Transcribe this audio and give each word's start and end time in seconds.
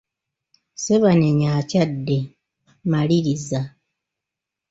Ssebanenya 0.75 1.49
akyadde, 1.59 2.17
maliriza. 2.89 3.61